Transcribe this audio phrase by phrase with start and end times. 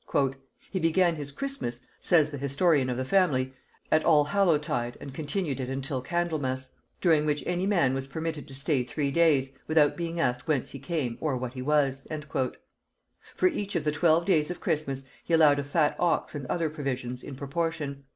[0.71, 3.53] "He began his Christmas," says the historian of the family,
[3.91, 8.83] "at Allhallowtide and continued it until Candlemas; during which any man was permitted to stay
[8.83, 12.07] three days, without being asked whence he came or what he was."
[13.35, 16.71] For each of the twelve days of Christmas he allowed a fat ox and other
[16.71, 18.05] provisions in proportion.